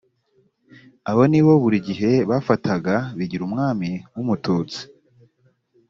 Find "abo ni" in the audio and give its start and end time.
1.09-1.41